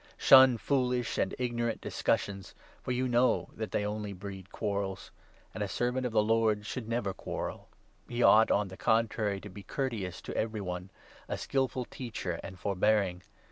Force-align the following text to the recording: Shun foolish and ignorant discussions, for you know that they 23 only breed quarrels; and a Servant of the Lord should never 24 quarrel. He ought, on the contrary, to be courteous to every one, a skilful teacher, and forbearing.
Shun 0.17 0.57
foolish 0.57 1.19
and 1.19 1.35
ignorant 1.37 1.79
discussions, 1.79 2.55
for 2.81 2.91
you 2.91 3.07
know 3.07 3.49
that 3.53 3.69
they 3.71 3.81
23 3.83 3.85
only 3.85 4.13
breed 4.13 4.51
quarrels; 4.51 5.11
and 5.53 5.61
a 5.61 5.67
Servant 5.67 6.07
of 6.07 6.11
the 6.11 6.23
Lord 6.23 6.65
should 6.65 6.89
never 6.89 7.13
24 7.13 7.13
quarrel. 7.23 7.69
He 8.09 8.23
ought, 8.23 8.49
on 8.49 8.69
the 8.69 8.77
contrary, 8.77 9.39
to 9.41 9.49
be 9.51 9.61
courteous 9.61 10.19
to 10.23 10.35
every 10.35 10.59
one, 10.59 10.89
a 11.29 11.37
skilful 11.37 11.85
teacher, 11.85 12.39
and 12.41 12.57
forbearing. 12.57 13.21